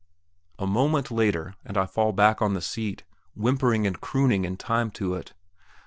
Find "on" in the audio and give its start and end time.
2.41-2.55